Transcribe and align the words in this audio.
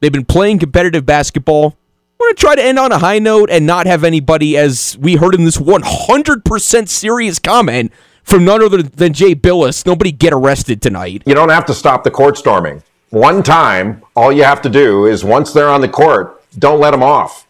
They've 0.00 0.12
been 0.12 0.24
playing 0.24 0.60
competitive 0.60 1.04
basketball. 1.04 1.76
I 2.20 2.24
want 2.24 2.36
to 2.36 2.40
try 2.40 2.54
to 2.54 2.62
end 2.62 2.78
on 2.78 2.92
a 2.92 2.98
high 2.98 3.18
note 3.18 3.50
and 3.50 3.66
not 3.66 3.86
have 3.86 4.04
anybody, 4.04 4.56
as 4.56 4.96
we 5.00 5.16
heard 5.16 5.34
in 5.34 5.44
this 5.44 5.56
100% 5.56 6.88
serious 6.88 7.38
comment 7.38 7.92
from 8.22 8.44
none 8.44 8.62
other 8.62 8.82
than 8.82 9.12
Jay 9.12 9.34
Bilas, 9.34 9.86
nobody 9.86 10.12
get 10.12 10.32
arrested 10.32 10.80
tonight. 10.80 11.22
You 11.26 11.34
don't 11.34 11.48
have 11.48 11.66
to 11.66 11.74
stop 11.74 12.04
the 12.04 12.10
court 12.10 12.36
storming. 12.36 12.82
One 13.10 13.42
time, 13.42 14.02
all 14.14 14.32
you 14.32 14.44
have 14.44 14.62
to 14.62 14.68
do 14.68 15.06
is 15.06 15.24
once 15.24 15.52
they're 15.52 15.68
on 15.68 15.80
the 15.80 15.88
court, 15.88 16.42
don't 16.58 16.78
let 16.78 16.92
them 16.92 17.02
off. 17.02 17.46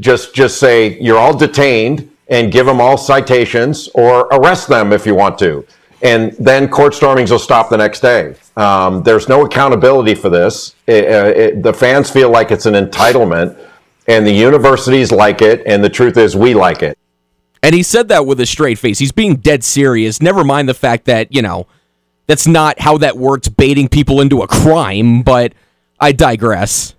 Just 0.00 0.34
just 0.34 0.58
say 0.58 0.98
you're 1.00 1.18
all 1.18 1.36
detained 1.36 2.10
and 2.28 2.50
give 2.50 2.66
them 2.66 2.80
all 2.80 2.96
citations 2.96 3.88
or 3.94 4.22
arrest 4.32 4.68
them 4.68 4.92
if 4.92 5.06
you 5.06 5.14
want 5.14 5.38
to. 5.38 5.66
And 6.02 6.32
then 6.32 6.68
court 6.68 6.94
stormings 6.94 7.30
will 7.30 7.38
stop 7.38 7.70
the 7.70 7.76
next 7.76 8.00
day. 8.00 8.34
Um, 8.56 9.02
there's 9.02 9.28
no 9.28 9.44
accountability 9.44 10.14
for 10.14 10.28
this. 10.28 10.74
It, 10.86 11.04
it, 11.04 11.62
the 11.62 11.72
fans 11.72 12.10
feel 12.10 12.30
like 12.30 12.50
it's 12.50 12.66
an 12.66 12.74
entitlement, 12.74 13.58
and 14.06 14.26
the 14.26 14.32
universities 14.32 15.10
like 15.10 15.42
it, 15.42 15.62
and 15.66 15.82
the 15.82 15.88
truth 15.88 16.16
is, 16.16 16.36
we 16.36 16.54
like 16.54 16.82
it. 16.82 16.98
And 17.62 17.74
he 17.74 17.82
said 17.82 18.08
that 18.08 18.26
with 18.26 18.40
a 18.40 18.46
straight 18.46 18.78
face. 18.78 18.98
He's 18.98 19.12
being 19.12 19.36
dead 19.36 19.64
serious. 19.64 20.22
Never 20.22 20.44
mind 20.44 20.68
the 20.68 20.74
fact 20.74 21.06
that, 21.06 21.32
you 21.34 21.42
know, 21.42 21.66
that's 22.26 22.46
not 22.46 22.78
how 22.80 22.98
that 22.98 23.16
works, 23.16 23.48
baiting 23.48 23.88
people 23.88 24.20
into 24.20 24.42
a 24.42 24.46
crime, 24.46 25.22
but 25.22 25.52
I 25.98 26.12
digress. 26.12 26.94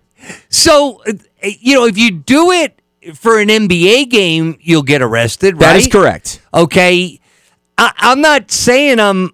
So, 0.49 1.01
uh, 1.07 1.13
you 1.41 1.75
know, 1.75 1.85
if 1.85 1.97
you 1.97 2.11
do 2.11 2.51
it 2.51 2.81
for 3.15 3.39
an 3.39 3.47
NBA 3.47 4.09
game, 4.09 4.57
you'll 4.59 4.83
get 4.83 5.01
arrested, 5.01 5.55
right? 5.55 5.73
That 5.73 5.75
is 5.77 5.87
correct. 5.87 6.41
Okay. 6.53 7.19
I, 7.77 7.93
I'm 7.97 8.21
not 8.21 8.51
saying 8.51 8.99
I'm 8.99 9.31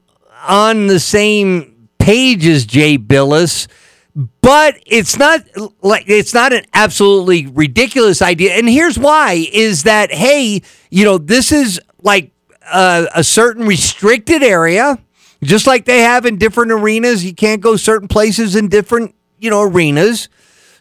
on 0.47 0.88
the 0.88 0.99
same 0.99 1.89
page 1.99 2.45
as 2.45 2.65
Jay 2.65 2.97
Bilas, 2.97 3.67
but 4.41 4.75
it's 4.85 5.17
not 5.17 5.41
like 5.81 6.03
it's 6.07 6.34
not 6.34 6.53
an 6.53 6.65
absolutely 6.73 7.48
ridiculous 7.48 8.21
idea. 8.21 8.53
And 8.53 8.67
here's 8.67 8.99
why: 8.99 9.48
is 9.51 9.84
that 9.84 10.12
hey, 10.12 10.62
you 10.90 11.05
know, 11.05 11.18
this 11.18 11.51
is 11.51 11.79
like 12.01 12.31
a, 12.71 13.07
a 13.15 13.23
certain 13.23 13.65
restricted 13.65 14.43
area, 14.43 14.99
just 15.41 15.65
like 15.65 15.85
they 15.85 16.01
have 16.01 16.25
in 16.25 16.37
different 16.37 16.71
arenas. 16.71 17.25
You 17.25 17.34
can't 17.34 17.62
go 17.62 17.75
certain 17.75 18.07
places 18.07 18.55
in 18.55 18.68
different 18.68 19.15
you 19.40 19.49
know 19.49 19.62
arenas. 19.62 20.29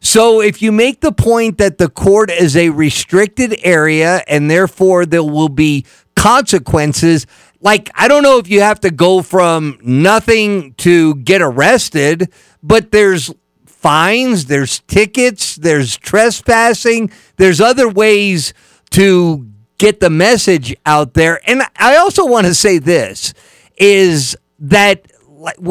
So 0.05 0.41
if 0.41 0.61
you 0.61 0.72
make 0.72 1.00
the 1.00 1.12
point 1.12 1.59
that 1.59 1.78
the 1.78 1.89
court 1.89 2.28
is 2.28 2.56
a 2.56 2.70
restricted 2.70 3.61
area 3.62 4.25
and 4.27 4.50
therefore 4.50 5.06
there 5.06 5.22
will 5.22 5.48
be 5.48 5.87
consequences, 6.17 7.27
like 7.63 7.91
I 7.95 8.09
don't 8.09 8.23
know 8.23 8.39
if 8.39 8.49
you 8.49 8.61
have 8.61 8.81
to 8.81 8.91
go 8.91 9.23
from 9.23 9.79
nothing 9.83 10.75
to 10.75 11.15
get 11.17 11.41
arrested, 11.41 12.33
but 12.63 12.91
there's 12.91 13.33
fines, 13.65 14.47
there's 14.47 14.81
tickets, 14.81 15.57
there's 15.57 15.97
trespassing, 15.97 17.11
there's 17.37 17.61
other 17.61 17.89
ways 17.89 18.53
to 18.91 19.49
get 19.79 20.01
the 20.01 20.11
message 20.11 20.77
out 20.87 21.15
there. 21.15 21.41
And 21.49 21.63
I 21.77 21.97
also 21.97 22.27
want 22.27 22.47
to 22.47 22.55
say 22.55 22.79
this 22.79 23.33
is 23.77 24.37
that 24.61 25.11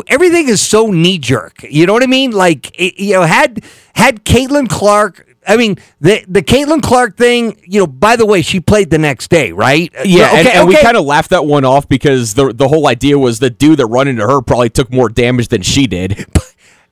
everything 0.08 0.50
is 0.50 0.62
so 0.62 0.88
knee 0.88 1.17
jerk. 1.17 1.64
You 1.64 1.86
know 1.86 1.94
what 1.94 2.03
I 2.03 2.08
mean? 2.08 2.31
Like 2.31 2.78
you 2.80 3.14
know, 3.14 3.23
had 3.23 3.64
had 3.95 4.25
Caitlin 4.25 4.69
Clark. 4.69 5.28
I 5.47 5.58
mean, 5.58 5.78
the 6.00 6.23
the 6.28 6.42
Caitlin 6.42 6.81
Clark 6.81 7.17
thing. 7.17 7.59
You 7.66 7.81
know, 7.81 7.88
by 7.88 8.16
the 8.16 8.25
way, 8.25 8.42
she 8.42 8.59
played 8.59 8.89
the 8.89 8.97
next 8.97 9.30
day, 9.30 9.52
right? 9.52 9.92
Yeah, 10.06 10.28
okay, 10.28 10.39
and, 10.39 10.47
and 10.47 10.58
okay. 10.59 10.67
we 10.67 10.81
kind 10.81 10.97
of 10.97 11.06
laughed 11.06 11.31
that 11.31 11.45
one 11.45 11.66
off 11.66 11.89
because 11.89 12.36
the 12.36 12.53
the 12.53 12.67
whole 12.67 12.88
idea 12.88 13.17
was 13.17 13.39
the 13.39 13.50
dude 13.50 13.80
that 13.80 13.88
run 13.88 14.08
into 14.08 14.28
her 14.28 14.42
probably 14.42 14.69
took 14.69 14.92
more 14.92 15.09
damage 15.09 15.47
than 15.47 15.62
she 15.62 15.88
did. 15.88 16.25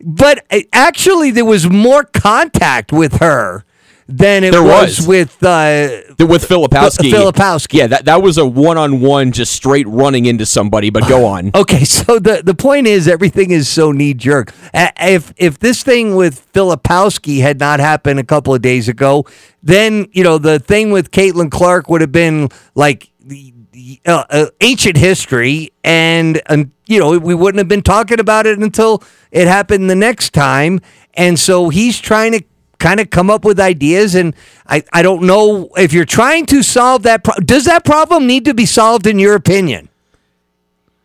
But 0.02 0.46
uh, 0.50 0.62
actually, 0.72 1.32
there 1.32 1.44
was 1.44 1.70
more 1.70 2.06
contact 2.06 2.94
with 2.94 3.18
her 3.18 3.66
than 4.10 4.44
it 4.44 4.52
there 4.52 4.64
was, 4.64 4.98
was. 4.98 5.08
with 5.08 5.44
uh, 5.44 6.02
with 6.18 6.48
Filipowski. 6.48 7.12
Filipowski. 7.12 7.74
Yeah, 7.74 7.88
that, 7.88 8.06
that 8.06 8.24
was 8.24 8.40
a 8.40 8.46
one 8.46 8.78
on 8.78 9.02
one, 9.02 9.32
just 9.32 9.54
straight 9.54 9.88
running 9.88 10.26
into 10.26 10.48
somebody. 10.48 10.90
But 10.90 11.08
go 11.08 11.26
on. 11.26 11.52
okay, 11.56 11.84
so 11.84 12.18
the 12.18 12.42
the 12.44 12.56
point 12.56 12.88
is, 12.88 13.08
everything 13.08 13.52
is 13.52 13.70
so 13.70 13.92
knee 13.92 14.16
jerk. 14.16 14.52
If 14.74 15.32
if 15.38 15.60
this 15.60 15.84
thing 15.84 16.16
with 16.16 16.52
Filipowski 16.54 17.42
had 17.42 17.60
not 17.60 17.80
happened 17.80 18.20
a 18.20 18.24
couple 18.24 18.54
of 18.54 18.64
days 18.64 18.90
ago, 18.90 19.26
then 19.62 20.08
you 20.12 20.24
know 20.24 20.40
the 20.40 20.58
thing 20.58 20.90
with 20.92 21.12
Caitlin 21.12 21.52
Clark 21.52 21.88
would 21.90 22.02
have 22.02 22.12
been 22.12 22.50
like 22.74 23.12
uh, 24.08 24.24
uh, 24.30 24.46
ancient 24.62 24.98
history, 24.98 25.72
and 25.84 26.42
um, 26.48 26.72
you 26.88 27.00
know 27.00 27.18
we 27.20 27.36
wouldn't 27.36 27.60
have 27.60 27.68
been 27.68 27.84
talking 27.84 28.20
about 28.20 28.48
it 28.48 28.58
until 28.58 29.04
it 29.32 29.48
happened 29.48 29.88
the 29.88 29.96
next 29.96 30.34
time. 30.34 30.80
And 31.16 31.38
so 31.38 31.70
he's 31.70 32.00
trying 32.00 32.32
to 32.32 32.44
kind 32.80 33.00
of 33.00 33.10
come 33.10 33.30
up 33.30 33.46
with 33.46 33.60
ideas. 33.60 34.16
And 34.16 34.36
I, 34.66 34.84
I 34.92 35.02
don't 35.02 35.24
know 35.24 35.70
if 35.78 35.94
you're 35.94 36.06
trying 36.06 36.46
to 36.48 36.64
solve 36.64 37.04
that. 37.04 37.24
Pro- 37.24 37.36
Does 37.36 37.66
that 37.66 37.86
problem 37.86 38.26
need 38.26 38.46
to 38.46 38.54
be 38.54 38.66
solved 38.66 39.06
in 39.06 39.20
your 39.20 39.36
opinion? 39.36 39.90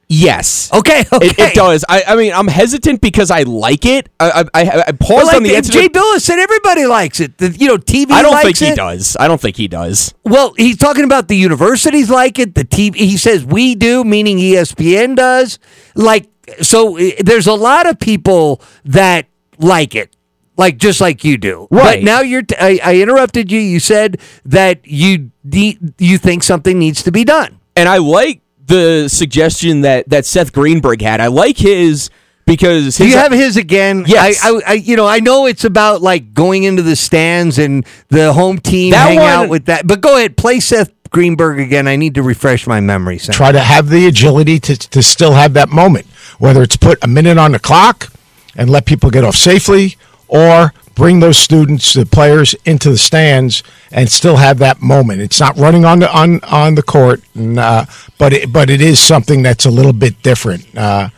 Yes. 0.08 0.72
Okay. 0.72 1.04
Okay. 1.12 1.26
It, 1.26 1.38
it, 1.38 1.54
does. 1.54 1.84
I, 1.88 2.02
I 2.08 2.16
mean, 2.16 2.32
I'm 2.32 2.48
hesitant 2.48 3.00
because 3.00 3.30
I 3.30 3.42
like 3.42 3.86
it. 3.86 4.08
I 4.20 4.44
I, 4.52 4.82
I 4.88 4.92
paused 4.92 5.08
well, 5.08 5.26
like, 5.26 5.36
on 5.36 5.42
the 5.42 5.60
Jay 5.62 5.88
Bilas 5.88 6.20
said 6.20 6.38
everybody 6.38 6.86
likes 6.86 7.20
it. 7.20 7.38
The, 7.38 7.50
you 7.50 7.68
know, 7.68 7.78
TV. 7.78 8.10
I 8.10 8.22
don't 8.22 8.40
think 8.42 8.60
it. 8.60 8.68
he 8.70 8.74
does. 8.74 9.16
I 9.18 9.28
don't 9.28 9.40
think 9.40 9.56
he 9.56 9.68
does. 9.68 10.14
Well, 10.24 10.52
he's 10.56 10.76
talking 10.76 11.04
about 11.04 11.28
the 11.28 11.36
universities 11.36 12.10
like 12.10 12.38
it. 12.38 12.54
The 12.54 12.64
TV. 12.64 12.96
He 12.96 13.16
says 13.16 13.44
we 13.44 13.74
do, 13.74 14.04
meaning 14.04 14.38
ESPN 14.38 15.16
does. 15.16 15.58
Like 15.94 16.28
so, 16.60 16.96
eh, 16.96 17.12
there's 17.20 17.46
a 17.46 17.54
lot 17.54 17.88
of 17.88 17.98
people 17.98 18.60
that 18.84 19.26
like 19.58 19.94
it 19.94 20.14
like 20.56 20.78
just 20.78 21.00
like 21.00 21.24
you 21.24 21.36
do. 21.36 21.68
Right. 21.70 21.96
But 21.96 22.04
now 22.04 22.20
you're. 22.20 22.42
T- 22.42 22.56
I, 22.58 22.80
I 22.82 22.96
interrupted 23.00 23.50
you. 23.50 23.60
You 23.60 23.80
said 23.80 24.20
that 24.44 24.86
you 24.86 25.30
de- 25.48 25.78
you 25.98 26.18
think 26.18 26.42
something 26.42 26.78
needs 26.78 27.02
to 27.04 27.12
be 27.12 27.24
done, 27.24 27.60
and 27.76 27.88
I 27.88 27.98
like 27.98 28.40
the 28.66 29.08
suggestion 29.08 29.82
that 29.82 30.08
that 30.08 30.26
Seth 30.26 30.52
Greenberg 30.52 31.02
had. 31.02 31.20
I 31.20 31.28
like 31.28 31.58
his 31.58 32.10
because 32.46 32.96
his, 32.96 33.08
you 33.08 33.16
have 33.16 33.32
his 33.32 33.56
again? 33.56 34.04
Yes. 34.06 34.44
I, 34.44 34.48
I, 34.48 34.60
I, 34.66 34.72
you 34.74 34.96
know, 34.96 35.06
I 35.06 35.20
know 35.20 35.46
it's 35.46 35.64
about 35.64 36.02
like 36.02 36.34
going 36.34 36.64
into 36.64 36.82
the 36.82 36.96
stands 36.96 37.58
and 37.58 37.86
the 38.08 38.32
home 38.32 38.58
team 38.58 38.92
that 38.92 39.08
hang 39.08 39.18
one, 39.18 39.30
out 39.30 39.48
with 39.48 39.66
that. 39.66 39.86
But 39.86 40.00
go 40.00 40.16
ahead, 40.16 40.36
play 40.36 40.60
Seth 40.60 40.92
Greenberg 41.10 41.58
again. 41.58 41.88
I 41.88 41.96
need 41.96 42.14
to 42.14 42.22
refresh 42.22 42.66
my 42.66 42.80
memory. 42.80 43.18
Try 43.18 43.52
to 43.52 43.60
have 43.60 43.88
the 43.88 44.06
agility 44.06 44.58
to 44.60 44.76
to 44.76 45.02
still 45.02 45.32
have 45.32 45.54
that 45.54 45.68
moment, 45.68 46.06
whether 46.38 46.62
it's 46.62 46.76
put 46.76 47.02
a 47.02 47.08
minute 47.08 47.38
on 47.38 47.52
the 47.52 47.58
clock 47.58 48.12
and 48.56 48.70
let 48.70 48.86
people 48.86 49.10
get 49.10 49.24
off 49.24 49.34
safely 49.36 49.96
or 50.28 50.72
bring 50.94 51.20
those 51.20 51.36
students, 51.36 51.92
the 51.92 52.06
players, 52.06 52.54
into 52.64 52.90
the 52.90 52.98
stands 52.98 53.62
and 53.90 54.10
still 54.10 54.36
have 54.36 54.58
that 54.58 54.80
moment. 54.80 55.20
It's 55.20 55.40
not 55.40 55.56
running 55.56 55.84
on 55.84 56.00
the 56.00 56.12
on 56.12 56.42
on 56.44 56.74
the 56.74 56.82
court, 56.82 57.22
and, 57.34 57.58
uh, 57.58 57.86
but 58.18 58.32
it, 58.32 58.52
but 58.52 58.70
it 58.70 58.80
is 58.80 59.00
something 59.00 59.42
that's 59.42 59.64
a 59.64 59.70
little 59.70 59.92
bit 59.92 60.22
different. 60.22 60.66
Uh, 60.76 61.10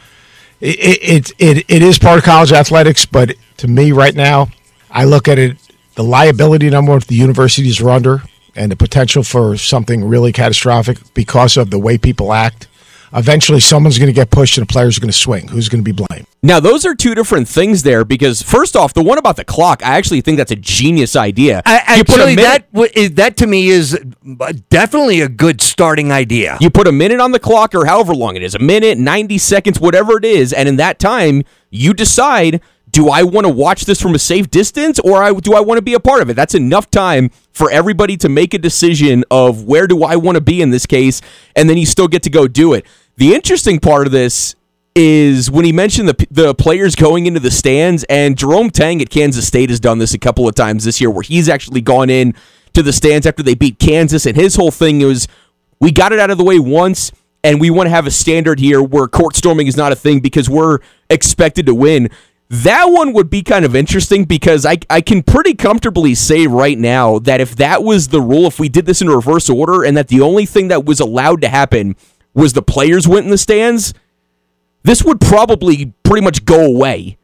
it, 0.61 0.99
it 1.03 1.33
it 1.39 1.65
it 1.69 1.83
is 1.83 1.99
part 1.99 2.19
of 2.19 2.25
college 2.25 2.53
athletics, 2.53 3.07
but 3.07 3.35
to 3.59 3.69
me 3.69 3.93
right 3.93 4.15
now, 4.15 4.49
I 4.91 5.05
look 5.05 5.29
at 5.29 5.39
it 5.39 5.59
the 5.95 6.05
liability 6.05 6.71
number 6.71 6.99
the 7.01 7.15
universities 7.15 7.81
are 7.81 7.91
under 7.91 8.23
and 8.55 8.71
the 8.71 8.77
potential 8.77 9.23
for 9.23 9.57
something 9.57 10.05
really 10.05 10.33
catastrophic 10.33 10.99
because 11.15 11.57
of 11.57 11.71
the 11.71 11.79
way 11.79 11.99
people 11.99 12.33
act 12.33 12.69
eventually 13.13 13.61
someone's 13.61 13.99
going 13.99 14.09
to 14.09 14.13
get 14.13 14.31
pushed 14.31 14.59
and 14.59 14.67
the 14.67 14.73
players 14.73 14.97
are 14.97 15.01
going 15.01 15.13
to 15.13 15.19
swing. 15.19 15.49
Who's 15.49 15.69
going 15.69 15.85
to 15.85 15.93
be 15.93 16.05
blamed? 16.07 16.27
Now, 16.43 16.61
those 16.61 16.87
are 16.87 16.95
two 16.95 17.15
different 17.15 17.49
things 17.49 17.83
there 17.83 18.05
because, 18.05 18.41
first 18.41 18.77
off, 18.77 18.95
the 18.95 19.03
one 19.03 19.19
about 19.19 19.37
the 19.37 19.45
clock, 19.45 19.85
I 19.85 19.97
actually 19.97 20.21
think 20.21 20.37
that's 20.37 20.53
a 20.53 20.57
genius 20.57 21.17
idea. 21.17 21.63
I, 21.67 21.83
actually, 21.87 22.37
that 22.37 22.69
that 23.17 23.37
to 23.39 23.47
me 23.47 23.69
is 23.69 23.99
uh, 24.41 24.53
definitely 24.71 25.23
a 25.23 25.29
good 25.29 25.61
starting 25.61 26.13
idea. 26.13 26.57
You 26.61 26.71
put 26.71 26.87
a 26.87 26.93
minute 26.93 27.21
on 27.21 27.33
the 27.33 27.41
clock 27.41 27.75
or 27.75 27.87
however 27.87 28.15
long 28.15 28.37
it 28.37 28.43
is 28.43 28.55
a 28.55 28.61
minute, 28.61 28.97
90 28.99 29.39
seconds, 29.39 29.81
whatever 29.81 30.19
it 30.19 30.25
is. 30.25 30.53
And 30.53 30.69
in 30.69 30.77
that 30.77 30.99
time, 30.99 31.43
you 31.71 31.95
decide 31.95 32.61
do 32.97 33.11
I 33.11 33.25
want 33.25 33.47
to 33.47 33.53
watch 33.53 33.85
this 33.85 34.01
from 34.01 34.15
a 34.15 34.19
safe 34.19 34.51
distance 34.51 34.99
or 35.01 35.39
do 35.43 35.55
I 35.55 35.61
want 35.61 35.77
to 35.77 35.83
be 35.83 35.93
a 35.93 36.01
part 36.01 36.23
of 36.23 36.31
it? 36.31 36.35
That's 36.35 36.55
enough 36.55 36.91
time 36.91 37.29
for 37.53 37.71
everybody 37.71 38.17
to 38.17 38.31
make 38.31 38.55
a 38.55 38.59
decision 38.59 39.23
of 39.31 39.65
where 39.65 39.87
do 39.87 40.03
I 40.03 40.17
want 40.17 40.37
to 40.37 40.41
be 40.41 40.63
in 40.63 40.71
this 40.71 40.87
case, 40.87 41.21
and 41.55 41.69
then 41.69 41.77
you 41.77 41.85
still 41.85 42.09
get 42.09 42.23
to 42.23 42.31
go 42.31 42.49
do 42.49 42.73
it. 42.73 42.87
The 43.17 43.35
interesting 43.35 43.81
part 43.81 44.07
of 44.07 44.15
this 44.15 44.55
is 44.95 45.51
when 45.51 45.67
he 45.67 45.73
mentioned 45.73 46.09
the 46.09 46.27
the 46.31 46.55
players 46.55 46.97
going 46.97 47.27
into 47.27 47.39
the 47.39 47.51
stands, 47.51 48.03
and 48.05 48.39
Jerome 48.39 48.71
Tang 48.71 49.03
at 49.03 49.11
Kansas 49.11 49.47
State 49.47 49.69
has 49.69 49.79
done 49.79 49.99
this 49.99 50.15
a 50.15 50.19
couple 50.19 50.49
of 50.49 50.55
times 50.55 50.85
this 50.85 50.99
year, 50.99 51.11
where 51.11 51.23
he's 51.23 51.51
actually 51.51 51.83
gone 51.83 52.09
in 52.09 52.35
to 52.73 52.83
the 52.83 52.95
stands 52.95 53.27
after 53.27 53.43
they 53.43 53.55
beat 53.55 53.79
Kansas, 53.79 54.25
and 54.25 54.39
his 54.39 54.57
whole 54.57 54.71
thing 54.71 55.01
was, 55.01 55.29
we 55.83 55.93
got 55.93 56.13
it 56.13 56.19
out 56.19 56.31
of 56.31 56.39
the 56.39 56.45
way 56.45 56.59
once, 56.59 57.13
and 57.45 57.61
we 57.61 57.69
want 57.69 57.89
to 57.89 57.91
have 57.91 58.07
a 58.07 58.11
standard 58.11 58.59
here 58.59 58.83
where 58.83 59.07
court 59.07 59.37
storming 59.37 59.67
is 59.67 59.77
not 59.77 59.93
a 59.93 59.97
thing 59.97 60.21
because 60.21 60.49
we're 60.49 60.79
expected 61.11 61.67
to 61.67 61.75
win. 61.75 62.09
That 62.49 62.87
one 62.87 63.13
would 63.13 63.29
be 63.29 63.43
kind 63.43 63.65
of 63.65 63.75
interesting 63.75 64.25
because 64.25 64.65
I, 64.65 64.79
I 64.89 65.01
can 65.01 65.23
pretty 65.25 65.55
comfortably 65.55 66.15
say 66.15 66.47
right 66.47 66.79
now 66.79 67.19
that 67.21 67.41
if 67.41 67.57
that 67.57 67.83
was 67.83 68.09
the 68.09 68.21
rule, 68.21 68.47
if 68.47 68.61
we 68.61 68.69
did 68.69 68.87
this 68.87 69.03
in 69.03 69.09
reverse 69.09 69.51
order, 69.51 69.83
and 69.83 69.97
that 69.97 70.09
the 70.09 70.21
only 70.21 70.47
thing 70.47 70.69
that 70.69 70.85
was 70.85 71.01
allowed 71.01 71.41
to 71.43 71.49
happen 71.49 71.97
was 72.35 72.53
the 72.53 72.63
players 72.63 73.09
went 73.09 73.25
in 73.25 73.31
the 73.31 73.39
stands, 73.39 73.95
this 74.85 75.03
would 75.03 75.21
probably 75.21 75.93
pretty 76.05 76.25
much 76.25 76.45
go 76.45 76.65
away. 76.65 77.19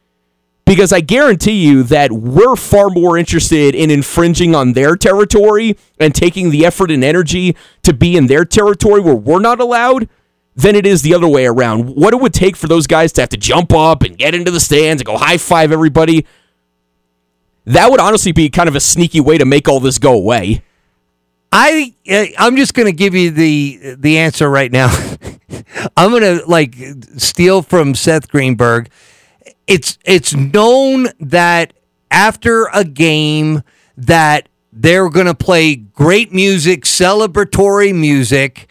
Because 0.65 0.91
I 0.91 1.01
guarantee 1.01 1.65
you 1.65 1.83
that 1.83 2.11
we're 2.11 2.55
far 2.55 2.89
more 2.89 3.17
interested 3.17 3.75
in 3.75 3.91
infringing 3.91 4.55
on 4.55 4.73
their 4.73 4.95
territory 4.95 5.77
and 5.99 6.15
taking 6.15 6.49
the 6.49 6.65
effort 6.65 6.89
and 6.89 7.03
energy 7.03 7.55
to 7.83 7.93
be 7.93 8.17
in 8.17 8.27
their 8.27 8.43
territory 8.43 8.99
where 8.99 9.15
we're 9.15 9.39
not 9.39 9.59
allowed 9.59 10.09
than 10.55 10.75
it 10.75 10.85
is 10.85 11.01
the 11.01 11.13
other 11.13 11.27
way 11.27 11.45
around. 11.45 11.95
What 11.95 12.13
it 12.13 12.17
would 12.19 12.33
take 12.33 12.55
for 12.55 12.67
those 12.67 12.87
guys 12.87 13.11
to 13.13 13.21
have 13.21 13.29
to 13.29 13.37
jump 13.37 13.73
up 13.73 14.03
and 14.03 14.17
get 14.17 14.35
into 14.35 14.51
the 14.51 14.59
stands 14.59 15.01
and 15.01 15.05
go 15.05 15.17
high 15.17 15.37
five 15.37 15.71
everybody. 15.71 16.25
That 17.65 17.89
would 17.91 17.99
honestly 17.99 18.31
be 18.31 18.49
kind 18.49 18.67
of 18.67 18.75
a 18.75 18.79
sneaky 18.79 19.21
way 19.21 19.37
to 19.37 19.45
make 19.45 19.67
all 19.67 19.79
this 19.79 19.97
go 19.97 20.13
away. 20.13 20.63
I 21.51 21.93
uh, 22.09 22.25
I'm 22.37 22.57
just 22.57 22.73
going 22.73 22.87
to 22.87 22.91
give 22.93 23.13
you 23.13 23.29
the 23.31 23.95
the 23.97 24.17
answer 24.17 24.49
right 24.49 24.71
now. 24.71 24.87
I'm 25.97 26.09
going 26.09 26.23
to 26.23 26.43
like 26.47 26.75
steal 27.17 27.61
from 27.61 27.95
Seth 27.95 28.29
Greenberg. 28.29 28.89
It's 29.67 29.97
it's 30.03 30.33
known 30.33 31.07
that 31.19 31.73
after 32.09 32.69
a 32.73 32.83
game 32.83 33.61
that 33.97 34.49
they're 34.71 35.09
going 35.09 35.27
to 35.27 35.35
play 35.35 35.75
great 35.75 36.33
music, 36.33 36.85
celebratory 36.85 37.93
music, 37.93 38.67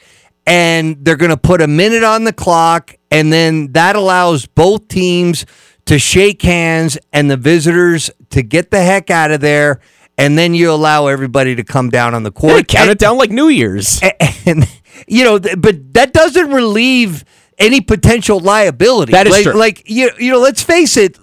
and 0.47 1.05
they're 1.05 1.17
going 1.17 1.31
to 1.31 1.37
put 1.37 1.61
a 1.61 1.69
minute 1.69 2.03
on 2.03 2.25
the 2.25 2.33
clock 2.33 2.94
and 3.11 3.33
then 3.33 3.73
that 3.73 3.97
allows 3.97 4.47
both 4.47 4.89
teams 4.89 5.47
to 5.85 5.99
shake 5.99 6.43
hands 6.43 6.99
and 7.12 7.31
the 7.31 7.37
visitors 7.37 8.11
to 8.31 8.43
get 8.43 8.71
the 8.71 8.83
heck 8.83 9.11
out 9.11 9.31
of 9.31 9.41
there 9.41 9.81
and 10.19 10.39
then 10.39 10.55
you 10.55 10.71
allow 10.71 11.06
everybody 11.06 11.55
to 11.56 11.65
come 11.65 11.91
down 11.91 12.15
on 12.15 12.23
the 12.23 12.31
court. 12.31 12.53
Yeah, 12.53 12.62
count 12.62 12.83
and, 12.83 12.91
it 12.93 12.99
down 12.99 13.19
like 13.19 13.31
New 13.31 13.49
Year's. 13.49 14.00
and 14.47 14.69
you 15.06 15.25
know, 15.25 15.39
but 15.39 15.94
that 15.94 16.12
doesn't 16.12 16.50
relieve 16.50 17.25
any 17.59 17.81
potential 17.81 18.41
liability. 18.41 19.12
That 19.12 19.27
is 19.27 19.33
like, 19.33 19.43
true. 19.44 19.55
Like 19.55 19.89
you, 19.89 20.11
you 20.19 20.31
know, 20.31 20.39
let's 20.39 20.62
face 20.62 20.97
it. 20.97 21.19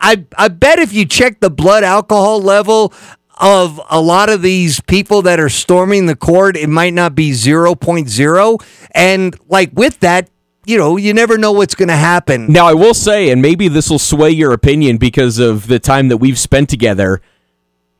I 0.00 0.24
I 0.36 0.48
bet 0.48 0.78
if 0.78 0.92
you 0.92 1.06
check 1.06 1.40
the 1.40 1.50
blood 1.50 1.82
alcohol 1.82 2.40
level 2.40 2.92
of 3.36 3.80
a 3.90 4.00
lot 4.00 4.28
of 4.28 4.42
these 4.42 4.80
people 4.80 5.22
that 5.22 5.38
are 5.38 5.48
storming 5.48 6.06
the 6.06 6.16
court, 6.16 6.56
it 6.56 6.68
might 6.68 6.94
not 6.94 7.14
be 7.14 7.32
0.0. 7.32 8.64
And 8.94 9.38
like 9.48 9.70
with 9.74 10.00
that, 10.00 10.30
you 10.64 10.76
know, 10.76 10.96
you 10.96 11.14
never 11.14 11.38
know 11.38 11.52
what's 11.52 11.74
going 11.74 11.88
to 11.88 11.96
happen. 11.96 12.52
Now, 12.52 12.66
I 12.66 12.74
will 12.74 12.94
say, 12.94 13.30
and 13.30 13.40
maybe 13.40 13.68
this 13.68 13.88
will 13.88 14.00
sway 14.00 14.30
your 14.30 14.52
opinion 14.52 14.96
because 14.96 15.38
of 15.38 15.68
the 15.68 15.78
time 15.78 16.08
that 16.08 16.16
we've 16.16 16.38
spent 16.38 16.68
together. 16.68 17.20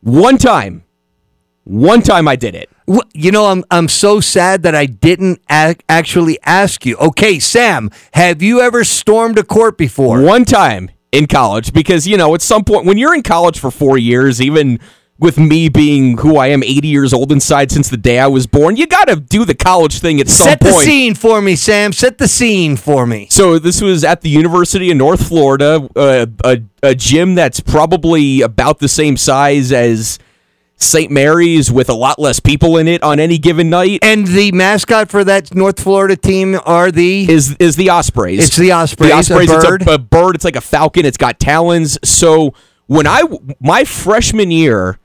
One 0.00 0.36
time, 0.36 0.84
one 1.64 2.02
time 2.02 2.28
I 2.28 2.36
did 2.36 2.54
it. 2.54 2.70
You 3.12 3.32
know, 3.32 3.46
I'm 3.46 3.64
I'm 3.72 3.88
so 3.88 4.20
sad 4.20 4.62
that 4.62 4.76
I 4.76 4.86
didn't 4.86 5.40
ac- 5.50 5.80
actually 5.88 6.38
ask 6.44 6.86
you. 6.86 6.96
Okay, 6.98 7.40
Sam, 7.40 7.90
have 8.12 8.40
you 8.40 8.60
ever 8.60 8.84
stormed 8.84 9.38
a 9.38 9.42
court 9.42 9.76
before? 9.76 10.22
One 10.22 10.44
time 10.44 10.90
in 11.10 11.26
college 11.26 11.72
because, 11.72 12.06
you 12.06 12.16
know, 12.16 12.34
at 12.34 12.42
some 12.42 12.62
point 12.62 12.86
when 12.86 12.98
you're 12.98 13.14
in 13.14 13.22
college 13.22 13.58
for 13.58 13.72
four 13.72 13.98
years, 13.98 14.40
even 14.40 14.78
with 15.18 15.38
me 15.38 15.68
being 15.70 16.18
who 16.18 16.36
I 16.36 16.48
am, 16.48 16.62
80 16.62 16.88
years 16.88 17.12
old 17.14 17.32
inside 17.32 17.70
since 17.70 17.88
the 17.88 17.96
day 17.96 18.18
I 18.18 18.26
was 18.26 18.46
born, 18.46 18.76
you 18.76 18.86
got 18.86 19.08
to 19.08 19.16
do 19.16 19.44
the 19.46 19.54
college 19.54 19.98
thing 19.98 20.20
at 20.20 20.28
some 20.28 20.46
point. 20.48 20.62
Set 20.62 20.70
the 20.72 20.72
scene 20.84 21.14
for 21.14 21.40
me, 21.40 21.56
Sam. 21.56 21.92
Set 21.92 22.18
the 22.18 22.28
scene 22.28 22.76
for 22.76 23.06
me. 23.06 23.26
So 23.30 23.58
this 23.58 23.80
was 23.80 24.04
at 24.04 24.20
the 24.20 24.28
University 24.28 24.90
of 24.90 24.96
North 24.98 25.26
Florida, 25.26 25.88
uh, 25.96 26.26
a 26.44 26.62
a 26.82 26.94
gym 26.94 27.34
that's 27.34 27.60
probably 27.60 28.42
about 28.42 28.78
the 28.78 28.88
same 28.88 29.16
size 29.16 29.72
as 29.72 30.18
St. 30.76 31.10
Mary's, 31.10 31.72
with 31.72 31.88
a 31.88 31.94
lot 31.94 32.18
less 32.18 32.38
people 32.38 32.76
in 32.76 32.86
it 32.86 33.02
on 33.02 33.18
any 33.18 33.38
given 33.38 33.70
night. 33.70 34.00
And 34.02 34.26
the 34.26 34.52
mascot 34.52 35.08
for 35.10 35.24
that 35.24 35.54
North 35.54 35.80
Florida 35.80 36.16
team 36.16 36.60
are 36.66 36.92
the 36.92 37.28
Is 37.30 37.56
is 37.58 37.76
the 37.76 37.88
Ospreys? 37.88 38.44
It's 38.44 38.56
the 38.56 38.72
Ospreys, 38.72 39.08
The 39.10 39.14
a 39.14 39.18
Ospreys. 39.18 39.48
bird. 39.48 39.82
It's 39.82 39.90
a, 39.90 39.94
a 39.94 39.98
bird. 39.98 40.34
It's 40.36 40.44
like 40.44 40.56
a 40.56 40.60
falcon. 40.60 41.06
It's 41.06 41.16
got 41.16 41.40
talons. 41.40 41.98
So 42.04 42.52
when 42.86 43.06
I 43.06 43.22
my 43.58 43.84
freshman 43.84 44.50
year, 44.50 44.98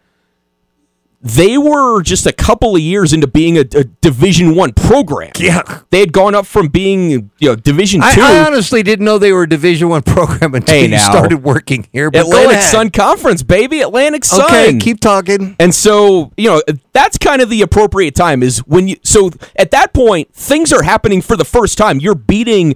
they 1.24 1.56
were 1.58 2.02
just 2.02 2.26
a 2.26 2.32
couple 2.34 2.76
of 2.76 2.82
years 2.82 3.14
into 3.14 3.28
being 3.28 3.56
a, 3.58 3.62
a 3.62 3.84
Division 4.02 4.56
One 4.56 4.74
program. 4.74 5.32
Yeah. 5.38 5.82
they 5.92 6.00
had 6.00 6.12
gone 6.14 6.34
up 6.34 6.48
from 6.48 6.68
being 6.68 7.10
you 7.38 7.50
know 7.50 7.56
Division 7.56 8.02
I, 8.02 8.16
Two. 8.16 8.22
I 8.22 8.46
honestly 8.46 8.82
didn't 8.82 9.06
know 9.06 9.20
they 9.20 9.32
were 9.32 9.44
a 9.44 9.50
Division 9.50 9.90
One 9.90 10.02
program 10.02 10.56
until 10.56 10.76
Hey, 10.76 10.84
you 10.86 10.88
now. 10.90 11.10
started 11.12 11.44
working 11.44 11.88
here. 11.94 12.10
But 12.10 12.22
Atlantic. 12.26 12.62
Sun 12.64 12.90
Conference, 12.90 13.44
baby. 13.44 13.82
Atlantic 13.82 14.26
Sun. 14.26 14.46
Okay, 14.46 14.78
keep 14.80 15.00
talking. 15.00 15.56
And 15.60 15.76
so, 15.76 16.32
you 16.38 16.50
know, 16.50 16.62
that's 16.92 17.18
kind 17.20 17.42
of 17.42 17.50
the 17.50 17.62
appropriate 17.62 18.16
time 18.16 18.42
is 18.42 18.60
when 18.60 18.88
you 18.88 18.96
so 19.04 19.30
at 19.56 19.70
that 19.72 19.94
point 19.94 20.34
things 20.34 20.74
are 20.74 20.82
happening 20.84 21.22
for 21.22 21.38
the 21.38 21.46
first 21.46 21.78
time. 21.78 22.00
You're 22.00 22.16
beating 22.16 22.76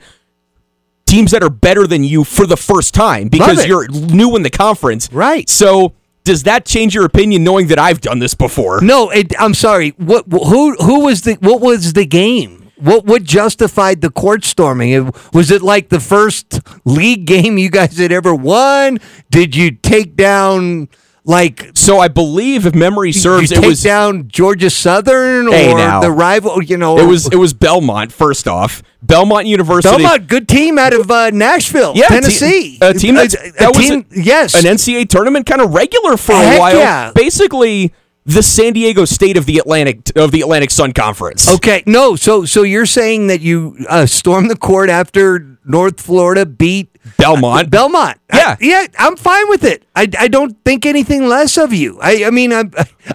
teams 1.07 1.31
that 1.31 1.43
are 1.43 1.49
better 1.49 1.85
than 1.87 2.03
you 2.03 2.23
for 2.23 2.45
the 2.45 2.57
first 2.57 2.93
time 2.93 3.27
because 3.27 3.65
you're 3.65 3.87
new 3.87 4.35
in 4.35 4.43
the 4.43 4.49
conference. 4.49 5.11
Right. 5.11 5.47
So, 5.49 5.93
does 6.25 6.43
that 6.43 6.65
change 6.65 6.93
your 6.93 7.05
opinion 7.05 7.43
knowing 7.43 7.67
that 7.67 7.79
I've 7.79 8.01
done 8.01 8.19
this 8.19 8.33
before? 8.33 8.81
No, 8.81 9.11
it, 9.11 9.33
I'm 9.39 9.53
sorry. 9.53 9.91
What? 9.91 10.25
Who? 10.29 10.75
Who 10.75 11.01
was 11.01 11.21
the? 11.21 11.35
What 11.35 11.61
was 11.61 11.93
the 11.93 12.05
game? 12.05 12.71
What? 12.77 13.05
What 13.05 13.23
justified 13.23 14.01
the 14.01 14.09
court 14.09 14.43
storming? 14.43 15.11
Was 15.33 15.51
it 15.51 15.61
like 15.61 15.89
the 15.89 15.99
first 16.01 16.59
league 16.83 17.25
game 17.33 17.57
you 17.57 17.69
guys 17.69 17.97
had 17.97 18.11
ever 18.11 18.35
won? 18.35 18.99
Did 19.29 19.55
you 19.55 19.71
take 19.71 20.15
down 20.15 20.89
like? 21.25 21.71
So, 21.73 21.99
I 21.99 22.07
believe 22.07 22.65
if 22.65 22.73
memory 22.73 23.11
serves 23.11 23.51
it 23.51 23.65
was 23.65 23.83
down 23.83 24.27
Georgia 24.29 24.69
Southern 24.69 25.51
Hey, 25.51 25.71
or 25.73 25.77
now. 25.77 25.99
the 26.01 26.11
rival? 26.11 26.63
You 26.63 26.77
know, 26.77 26.97
it 26.97 27.05
was 27.05 27.27
it 27.27 27.35
was 27.35 27.53
Belmont 27.53 28.11
first 28.13 28.47
off. 28.47 28.81
Belmont 29.03 29.45
University. 29.45 29.95
Belmont, 30.01 30.27
good 30.27 30.47
team 30.47 30.79
out 30.79 30.93
of 30.93 31.11
uh, 31.11 31.29
Nashville, 31.29 31.93
Yeah, 31.95 32.07
Tennessee. 32.07 32.79
a 32.81 32.91
team 32.93 33.13
that's, 33.15 33.35
A- 33.35 33.51
that 33.59 33.75
was 33.75 33.87
team- 33.87 34.05
a- 34.11 34.19
yes, 34.19 34.55
an 34.55 34.63
NCAA 34.75 35.07
tournament 35.09 35.45
kind 35.45 35.61
of 35.61 35.73
regular 35.75 36.17
for 36.17 36.31
a 36.31 36.57
while. 36.57 36.75
yeah. 36.75 37.11
Basically, 37.13 37.93
the 38.25 38.41
San 38.41 38.73
Diego 38.73 39.05
State 39.05 39.37
of 39.37 39.45
the 39.45 39.59
Atlantic 39.59 40.11
of 40.15 40.31
the 40.31 40.41
Atlantic 40.41 40.71
Sun 40.71 40.93
Conference. 40.93 41.47
Okay, 41.55 41.83
no. 41.85 42.15
So, 42.15 42.45
so 42.45 42.63
you're 42.63 42.87
saying 42.87 43.27
that 43.27 43.41
you 43.41 43.77
uh, 43.87 44.07
stormed 44.07 44.49
the 44.49 44.55
court 44.57 44.89
after 44.89 45.59
North 45.63 46.01
Florida 46.01 46.43
beat 46.47 46.94
Belmont. 47.17 47.69
Belmont. 47.69 48.17
Yeah. 48.33 48.55
I, 48.55 48.57
yeah. 48.59 48.85
I'm 48.97 49.15
fine 49.15 49.47
with 49.49 49.63
it. 49.63 49.85
I, 49.95 50.07
I 50.19 50.27
don't 50.27 50.57
think 50.65 50.85
anything 50.85 51.27
less 51.27 51.57
of 51.57 51.73
you. 51.73 51.99
I, 52.01 52.25
I 52.25 52.29
mean, 52.31 52.51
I, 52.51 52.63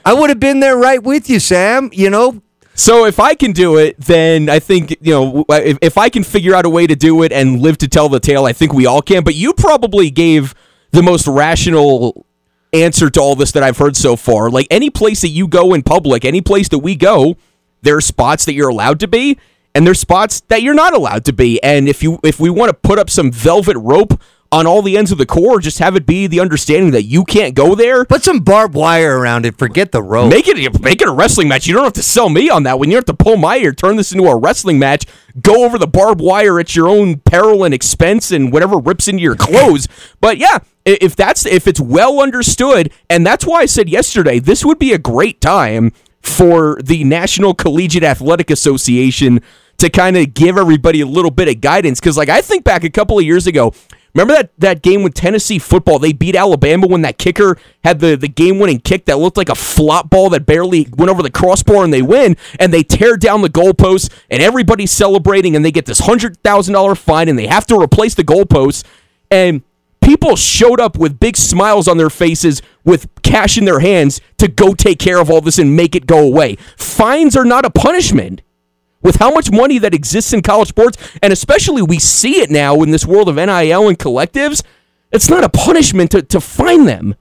I 0.04 0.14
would 0.14 0.30
have 0.30 0.40
been 0.40 0.60
there 0.60 0.76
right 0.76 1.02
with 1.02 1.28
you, 1.28 1.40
Sam. 1.40 1.90
You 1.92 2.10
know, 2.10 2.40
So 2.74 3.04
if 3.04 3.20
I 3.20 3.34
can 3.34 3.52
do 3.52 3.76
it, 3.76 4.00
then 4.00 4.48
I 4.48 4.58
think 4.58 4.96
you 5.00 5.12
know 5.12 5.44
if, 5.50 5.78
if 5.82 5.98
I 5.98 6.08
can 6.08 6.24
figure 6.24 6.54
out 6.54 6.64
a 6.64 6.70
way 6.70 6.86
to 6.86 6.96
do 6.96 7.22
it 7.24 7.32
and 7.32 7.60
live 7.60 7.76
to 7.78 7.88
tell 7.88 8.08
the 8.08 8.20
tale, 8.20 8.46
I 8.46 8.52
think 8.52 8.72
we 8.72 8.86
all 8.86 9.02
can. 9.02 9.22
But 9.24 9.34
you 9.34 9.52
probably 9.52 10.10
gave 10.10 10.54
the 10.92 11.02
most 11.02 11.26
rational 11.26 12.24
answer 12.72 13.10
to 13.10 13.20
all 13.20 13.34
this 13.34 13.52
that 13.52 13.62
I've 13.62 13.78
heard 13.78 13.96
so 13.96 14.16
far. 14.16 14.48
Like 14.48 14.66
any 14.70 14.90
place 14.90 15.20
that 15.22 15.28
you 15.28 15.48
go 15.48 15.74
in 15.74 15.82
public, 15.82 16.24
any 16.24 16.40
place 16.40 16.68
that 16.70 16.78
we 16.78 16.94
go, 16.96 17.36
there 17.82 17.96
are 17.96 18.00
spots 18.00 18.44
that 18.46 18.54
you're 18.54 18.68
allowed 18.68 19.00
to 19.00 19.08
be, 19.08 19.38
and 19.74 19.86
there's 19.86 20.00
spots 20.00 20.40
that 20.48 20.62
you're 20.62 20.74
not 20.74 20.94
allowed 20.94 21.24
to 21.26 21.32
be. 21.32 21.62
And 21.62 21.88
if 21.88 22.02
you 22.02 22.18
if 22.24 22.40
we 22.40 22.50
want 22.50 22.70
to 22.70 22.74
put 22.74 22.98
up 22.98 23.10
some 23.10 23.30
velvet 23.30 23.76
rope 23.76 24.20
on 24.52 24.66
all 24.66 24.82
the 24.82 24.96
ends 24.96 25.12
of 25.12 25.18
the 25.18 25.26
core, 25.26 25.60
just 25.60 25.78
have 25.78 25.94
it 25.94 26.06
be 26.06 26.26
the 26.26 26.40
understanding 26.40 26.90
that 26.90 27.04
you 27.04 27.24
can't 27.24 27.54
go 27.54 27.76
there. 27.76 28.04
put 28.04 28.24
some 28.24 28.40
barbed 28.40 28.74
wire 28.74 29.18
around 29.18 29.46
it. 29.46 29.56
Forget 29.56 29.92
the 29.92 30.02
rope. 30.02 30.30
Make 30.30 30.48
it 30.48 30.82
make 30.82 31.00
it 31.00 31.08
a 31.08 31.12
wrestling 31.12 31.48
match. 31.48 31.66
You 31.66 31.74
don't 31.74 31.84
have 31.84 31.92
to 31.94 32.02
sell 32.02 32.28
me 32.28 32.50
on 32.50 32.64
that. 32.64 32.78
When 32.78 32.90
you 32.90 32.96
have 32.96 33.04
to 33.06 33.14
pull 33.14 33.36
my 33.36 33.58
ear, 33.58 33.72
turn 33.72 33.96
this 33.96 34.12
into 34.12 34.24
a 34.24 34.36
wrestling 34.36 34.78
match. 34.78 35.06
Go 35.40 35.64
over 35.64 35.78
the 35.78 35.86
barbed 35.86 36.20
wire 36.20 36.58
at 36.58 36.74
your 36.74 36.88
own 36.88 37.18
peril 37.20 37.62
and 37.64 37.72
expense, 37.72 38.32
and 38.32 38.52
whatever 38.52 38.78
rips 38.78 39.06
into 39.06 39.22
your 39.22 39.36
clothes. 39.36 39.86
but 40.20 40.38
yeah, 40.38 40.58
if 40.84 41.14
that's 41.14 41.46
if 41.46 41.68
it's 41.68 41.80
well 41.80 42.20
understood, 42.20 42.92
and 43.08 43.24
that's 43.24 43.46
why 43.46 43.60
I 43.60 43.66
said 43.66 43.88
yesterday 43.88 44.40
this 44.40 44.64
would 44.64 44.78
be 44.78 44.92
a 44.92 44.98
great 44.98 45.40
time 45.40 45.92
for 46.20 46.78
the 46.82 47.04
National 47.04 47.54
Collegiate 47.54 48.04
Athletic 48.04 48.50
Association 48.50 49.40
to 49.78 49.88
kind 49.88 50.16
of 50.16 50.34
give 50.34 50.58
everybody 50.58 51.00
a 51.00 51.06
little 51.06 51.30
bit 51.30 51.48
of 51.48 51.60
guidance. 51.60 52.00
Because 52.00 52.16
like 52.16 52.28
I 52.28 52.40
think 52.40 52.64
back 52.64 52.84
a 52.84 52.90
couple 52.90 53.18
of 53.18 53.24
years 53.24 53.46
ago. 53.46 53.72
Remember 54.14 54.34
that, 54.34 54.50
that 54.58 54.82
game 54.82 55.04
with 55.04 55.14
Tennessee 55.14 55.60
football? 55.60 56.00
They 56.00 56.12
beat 56.12 56.34
Alabama 56.34 56.88
when 56.88 57.02
that 57.02 57.16
kicker 57.16 57.56
had 57.84 58.00
the, 58.00 58.16
the 58.16 58.28
game 58.28 58.58
winning 58.58 58.80
kick 58.80 59.04
that 59.04 59.18
looked 59.18 59.36
like 59.36 59.48
a 59.48 59.54
flop 59.54 60.10
ball 60.10 60.30
that 60.30 60.46
barely 60.46 60.88
went 60.96 61.10
over 61.10 61.22
the 61.22 61.30
crossbar 61.30 61.84
and 61.84 61.92
they 61.92 62.02
win. 62.02 62.36
And 62.58 62.74
they 62.74 62.82
tear 62.82 63.16
down 63.16 63.42
the 63.42 63.48
goalposts 63.48 64.12
and 64.28 64.42
everybody's 64.42 64.90
celebrating 64.90 65.54
and 65.54 65.64
they 65.64 65.70
get 65.70 65.86
this 65.86 66.00
$100,000 66.00 66.98
fine 66.98 67.28
and 67.28 67.38
they 67.38 67.46
have 67.46 67.66
to 67.66 67.76
replace 67.76 68.14
the 68.14 68.24
goalposts. 68.24 68.84
And 69.30 69.62
people 70.10 70.34
showed 70.34 70.80
up 70.80 70.98
with 70.98 71.20
big 71.20 71.36
smiles 71.36 71.86
on 71.86 71.96
their 71.96 72.10
faces 72.10 72.62
with 72.84 73.08
cash 73.22 73.56
in 73.56 73.64
their 73.64 73.78
hands 73.78 74.20
to 74.38 74.48
go 74.48 74.74
take 74.74 74.98
care 74.98 75.20
of 75.20 75.30
all 75.30 75.40
this 75.40 75.56
and 75.56 75.76
make 75.76 75.94
it 75.94 76.04
go 76.04 76.18
away. 76.18 76.56
Fines 76.76 77.36
are 77.36 77.44
not 77.44 77.64
a 77.64 77.70
punishment 77.70 78.42
with 79.02 79.14
how 79.14 79.30
much 79.30 79.52
money 79.52 79.78
that 79.78 79.94
exists 79.94 80.32
in 80.32 80.42
college 80.42 80.66
sports, 80.66 80.98
and 81.22 81.32
especially 81.32 81.80
we 81.80 82.00
see 82.00 82.40
it 82.40 82.50
now 82.50 82.82
in 82.82 82.90
this 82.90 83.06
world 83.06 83.28
of 83.28 83.36
NIL 83.36 83.88
and 83.88 84.00
collectives, 84.00 84.64
it's 85.12 85.30
not 85.30 85.44
a 85.44 85.48
punishment 85.48 86.10
to, 86.10 86.22
to 86.22 86.40
fine 86.40 86.86
them. 86.86 87.14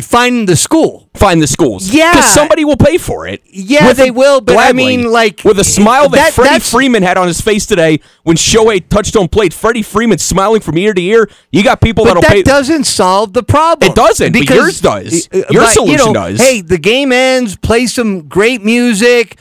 Find 0.00 0.48
the 0.48 0.56
school. 0.56 1.08
Find 1.14 1.42
the 1.42 1.46
schools. 1.46 1.90
Yeah. 1.92 2.12
Because 2.12 2.32
somebody 2.32 2.64
will 2.64 2.76
pay 2.78 2.96
for 2.98 3.26
it. 3.26 3.42
Yeah, 3.46 3.88
With 3.88 3.98
they 3.98 4.08
a- 4.08 4.12
will, 4.12 4.40
but 4.40 4.56
I 4.56 4.72
mean, 4.72 5.10
like, 5.10 5.42
With 5.44 5.58
a 5.58 5.64
smile 5.64 6.08
that, 6.08 6.16
that- 6.16 6.32
Freddie 6.32 6.60
Freeman 6.60 7.02
had 7.02 7.18
on 7.18 7.26
his 7.28 7.40
face 7.40 7.66
today 7.66 8.00
when 8.22 8.36
Shohei 8.36 8.82
Touchstone 8.88 9.28
played. 9.28 9.52
Freddie 9.52 9.82
Freeman 9.82 10.18
smiling 10.18 10.60
from 10.62 10.78
ear 10.78 10.94
to 10.94 11.02
ear. 11.02 11.28
You 11.50 11.62
got 11.62 11.80
people 11.82 12.04
But 12.04 12.08
that'll 12.14 12.22
that 12.22 12.30
pay. 12.32 12.42
doesn't 12.42 12.84
solve 12.84 13.34
the 13.34 13.42
problem. 13.42 13.90
It 13.90 13.94
doesn't, 13.94 14.32
but 14.32 14.48
yours 14.48 14.80
does. 14.80 15.28
uh, 15.32 15.42
Your 15.50 15.62
but, 15.64 15.74
solution 15.74 15.98
you 15.98 16.12
know, 16.12 16.12
does. 16.14 16.40
Hey, 16.40 16.62
the 16.62 16.78
game 16.78 17.12
ends. 17.12 17.56
Play 17.56 17.86
some 17.86 18.28
great 18.28 18.62
music. 18.64 19.36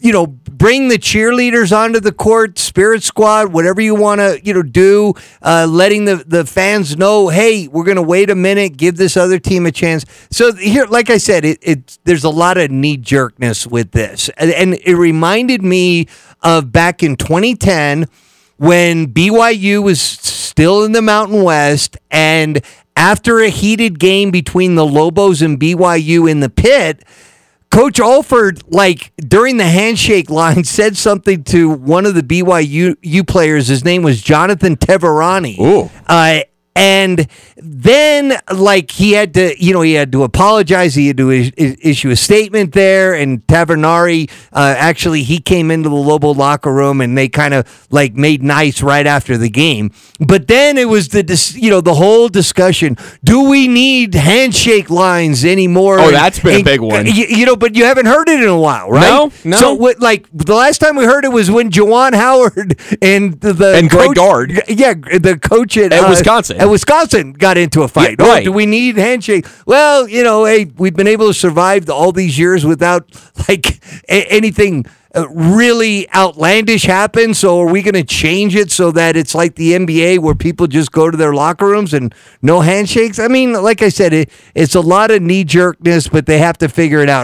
You 0.00 0.12
know, 0.12 0.26
bring 0.26 0.88
the 0.88 0.98
cheerleaders 0.98 1.76
onto 1.76 2.00
the 2.00 2.12
court, 2.12 2.58
spirit 2.58 3.02
squad, 3.02 3.52
whatever 3.52 3.80
you 3.80 3.94
want 3.94 4.20
to, 4.20 4.40
you 4.42 4.52
know, 4.54 4.62
do. 4.62 5.14
Uh, 5.40 5.66
letting 5.68 6.04
the 6.04 6.16
the 6.26 6.44
fans 6.44 6.96
know, 6.96 7.28
hey, 7.28 7.68
we're 7.68 7.84
going 7.84 7.96
to 7.96 8.02
wait 8.02 8.30
a 8.30 8.34
minute, 8.34 8.76
give 8.76 8.96
this 8.96 9.16
other 9.16 9.38
team 9.38 9.66
a 9.66 9.72
chance. 9.72 10.04
So 10.30 10.52
here, 10.54 10.86
like 10.86 11.10
I 11.10 11.18
said, 11.18 11.44
it, 11.44 11.58
it 11.62 11.98
there's 12.04 12.24
a 12.24 12.30
lot 12.30 12.58
of 12.58 12.70
knee 12.70 12.96
jerkness 12.96 13.66
with 13.66 13.92
this, 13.92 14.28
and, 14.36 14.50
and 14.50 14.74
it 14.74 14.94
reminded 14.94 15.62
me 15.62 16.08
of 16.42 16.72
back 16.72 17.02
in 17.02 17.16
2010 17.16 18.06
when 18.56 19.08
BYU 19.12 19.82
was 19.82 20.00
still 20.00 20.84
in 20.84 20.92
the 20.92 21.02
Mountain 21.02 21.42
West 21.42 21.96
and 22.10 22.62
after 22.96 23.40
a 23.40 23.48
heated 23.48 23.98
game 23.98 24.30
between 24.30 24.74
the 24.74 24.86
Lobos 24.86 25.42
and 25.42 25.58
BYU 25.58 26.30
in 26.30 26.40
the 26.40 26.50
pit, 26.50 27.04
Coach 27.72 28.00
Alford, 28.00 28.62
like 28.68 29.12
during 29.16 29.56
the 29.56 29.64
handshake 29.64 30.28
line, 30.28 30.62
said 30.78 30.94
something 30.94 31.42
to 31.44 31.70
one 31.70 32.04
of 32.04 32.14
the 32.14 32.22
BYU 32.22 33.26
players. 33.26 33.68
His 33.68 33.82
name 33.82 34.02
was 34.02 34.20
Jonathan 34.20 34.76
Tavernari. 34.76 35.58
Ooh. 35.58 35.90
Uh, 36.06 36.40
and 36.74 37.26
then, 37.56 38.38
like, 38.52 38.90
he 38.90 39.12
had 39.12 39.34
to, 39.34 39.54
you 39.62 39.72
know, 39.72 39.82
he 39.82 39.92
had 39.92 40.10
to 40.12 40.22
apologize. 40.22 40.94
He 40.94 41.08
had 41.08 41.16
to 41.18 41.30
is- 41.30 41.50
is- 41.56 41.76
issue 41.82 42.10
a 42.10 42.16
statement 42.16 42.72
there. 42.72 43.14
And 43.14 43.46
Tavernari, 43.46 44.30
uh, 44.52 44.74
actually, 44.78 45.22
he 45.22 45.38
came 45.38 45.70
into 45.70 45.88
the 45.88 45.94
Lobo 45.94 46.32
locker 46.32 46.72
room 46.72 47.00
and 47.00 47.16
they 47.16 47.28
kind 47.28 47.54
of 47.54 47.66
like 47.90 48.14
made 48.14 48.42
nice 48.42 48.82
right 48.82 49.06
after 49.06 49.36
the 49.36 49.50
game. 49.50 49.90
But 50.18 50.48
then 50.48 50.78
it 50.78 50.88
was 50.88 51.08
the, 51.08 51.22
dis- 51.22 51.54
you 51.54 51.70
know, 51.70 51.80
the 51.80 51.94
whole 51.94 52.28
discussion: 52.28 52.96
Do 53.22 53.42
we 53.48 53.68
need 53.68 54.14
handshake 54.14 54.88
lines 54.90 55.44
anymore? 55.44 55.98
Oh, 56.00 56.06
And- 56.06 56.14
that's 56.16 56.38
been 56.38 56.60
a 56.60 56.64
big 56.64 56.80
one. 56.80 57.06
You, 57.06 57.26
you 57.28 57.46
know, 57.46 57.56
but 57.56 57.74
you 57.76 57.84
haven't 57.84 58.06
heard 58.06 58.28
it 58.28 58.40
in 58.40 58.48
a 58.48 58.58
while, 58.58 58.90
right? 58.90 59.02
No, 59.02 59.30
no. 59.44 59.56
So, 59.58 59.74
what, 59.74 60.00
like, 60.00 60.26
the 60.32 60.54
last 60.54 60.78
time 60.78 60.96
we 60.96 61.04
heard 61.04 61.24
it 61.24 61.32
was 61.32 61.50
when 61.50 61.70
Juwan 61.70 62.14
Howard 62.14 62.78
and 63.02 63.38
the, 63.40 63.74
And 63.76 63.90
Greg 63.90 64.08
coach- 64.08 64.16
Gard. 64.16 64.62
yeah, 64.68 64.94
the 64.94 65.38
coach 65.40 65.76
at, 65.76 65.92
At 65.92 66.04
uh, 66.04 66.08
Wisconsin. 66.08 66.61
At 66.62 66.70
Wisconsin 66.70 67.32
got 67.32 67.56
into 67.58 67.82
a 67.82 67.88
fight. 67.88 68.16
Yeah, 68.18 68.26
Oh, 68.26 68.40
do 68.44 68.52
we 68.52 68.66
need 68.66 68.96
handshake? 68.96 69.46
Well, 69.66 70.08
you 70.08 70.22
know, 70.22 70.44
hey, 70.44 70.66
we've 70.76 70.94
been 70.94 71.08
able 71.08 71.26
to 71.28 71.34
survive 71.34 71.88
all 71.90 72.12
these 72.12 72.38
years 72.38 72.64
without 72.64 73.08
like 73.48 73.80
a- 74.08 74.26
anything 74.32 74.86
uh, 75.14 75.28
really 75.28 76.10
outlandish 76.14 76.84
happen. 76.84 77.34
So 77.34 77.60
are 77.60 77.70
we 77.70 77.82
going 77.82 77.94
to 77.94 78.02
change 78.04 78.56
it 78.56 78.70
so 78.70 78.90
that 78.92 79.14
it's 79.14 79.34
like 79.34 79.56
the 79.56 79.72
NBA 79.72 80.20
where 80.20 80.34
people 80.34 80.66
just 80.66 80.90
go 80.90 81.10
to 81.10 81.16
their 81.18 81.34
locker 81.34 81.66
rooms 81.66 81.92
and 81.92 82.14
no 82.40 82.60
handshakes? 82.60 83.18
I 83.18 83.28
mean, 83.28 83.52
like 83.52 83.82
I 83.82 83.90
said, 83.90 84.14
it, 84.14 84.30
it's 84.54 84.74
a 84.74 84.80
lot 84.80 85.10
of 85.10 85.20
knee 85.20 85.44
jerkness, 85.44 86.08
but 86.08 86.24
they 86.24 86.38
have 86.38 86.56
to 86.58 86.68
figure 86.68 87.00
it 87.00 87.10
out. 87.10 87.20